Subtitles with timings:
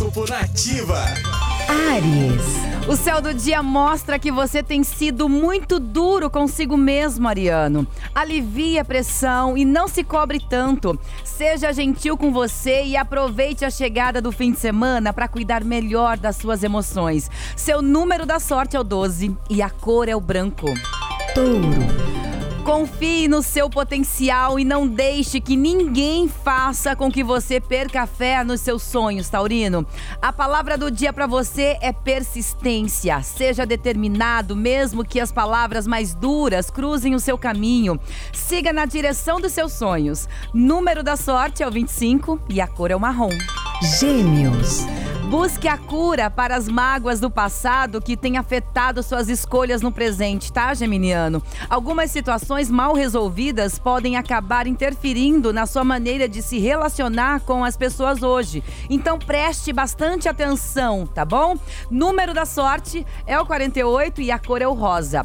[0.00, 1.04] Horóscopo Nativa.
[1.68, 2.88] Ares.
[2.88, 7.86] O céu do dia mostra que você tem sido muito duro consigo mesmo, Ariano.
[8.14, 10.98] Alivie a pressão e não se cobre tanto.
[11.22, 16.16] Seja gentil com você e aproveite a chegada do fim de semana para cuidar melhor
[16.16, 17.30] das suas emoções.
[17.54, 20.66] Seu número da sorte é o 12 e a cor é o branco.
[21.34, 21.99] Touro.
[22.70, 28.06] Confie no seu potencial e não deixe que ninguém faça com que você perca a
[28.06, 29.84] fé nos seus sonhos, Taurino.
[30.22, 33.20] A palavra do dia para você é persistência.
[33.22, 37.98] Seja determinado, mesmo que as palavras mais duras cruzem o seu caminho.
[38.32, 40.28] Siga na direção dos seus sonhos.
[40.54, 43.36] Número da sorte é o 25 e a cor é o marrom.
[43.98, 44.86] Gêmeos.
[45.30, 50.52] Busque a cura para as mágoas do passado que têm afetado suas escolhas no presente,
[50.52, 51.40] tá, Geminiano?
[51.68, 57.76] Algumas situações mal resolvidas podem acabar interferindo na sua maneira de se relacionar com as
[57.76, 58.60] pessoas hoje.
[58.90, 61.56] Então preste bastante atenção, tá bom?
[61.88, 65.24] Número da sorte é o 48 e a cor é o rosa.